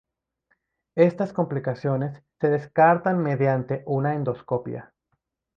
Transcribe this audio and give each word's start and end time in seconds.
Estas 0.97 1.31
complicaciones 1.31 2.23
se 2.39 2.49
descartan 2.49 3.21
mediante 3.21 3.83
una 3.85 4.15
endoscopia. 4.15 4.95